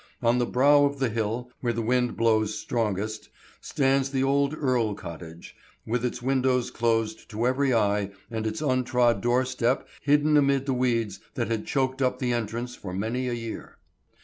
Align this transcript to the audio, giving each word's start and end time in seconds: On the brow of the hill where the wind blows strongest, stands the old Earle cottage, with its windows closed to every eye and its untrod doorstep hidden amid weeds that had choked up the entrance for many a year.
On 0.23 0.39
the 0.39 0.47
brow 0.47 0.83
of 0.85 0.97
the 0.97 1.09
hill 1.09 1.51
where 1.59 1.73
the 1.73 1.83
wind 1.83 2.17
blows 2.17 2.57
strongest, 2.57 3.29
stands 3.59 4.09
the 4.09 4.23
old 4.23 4.55
Earle 4.57 4.95
cottage, 4.95 5.55
with 5.85 6.03
its 6.03 6.23
windows 6.23 6.71
closed 6.71 7.29
to 7.29 7.45
every 7.45 7.71
eye 7.71 8.09
and 8.31 8.47
its 8.47 8.61
untrod 8.63 9.21
doorstep 9.21 9.87
hidden 10.01 10.37
amid 10.37 10.67
weeds 10.67 11.19
that 11.35 11.49
had 11.51 11.67
choked 11.67 12.01
up 12.01 12.17
the 12.17 12.33
entrance 12.33 12.73
for 12.73 12.95
many 12.95 13.27
a 13.27 13.33
year. 13.33 13.77